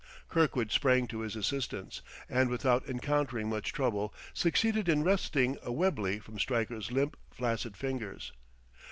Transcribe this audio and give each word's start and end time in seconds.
Kirkwood 0.29 0.71
sprang 0.71 1.05
to 1.09 1.19
his 1.19 1.35
assistance, 1.35 2.01
and 2.27 2.49
without 2.49 2.87
encountering 2.89 3.49
much 3.49 3.71
trouble, 3.71 4.11
succeeded 4.33 4.89
in 4.89 5.03
wresting 5.03 5.57
a 5.61 5.71
Webley 5.71 6.17
from 6.17 6.39
Stryker's 6.39 6.91
limp, 6.91 7.15
flaccid 7.29 7.77
fingers. 7.77 8.31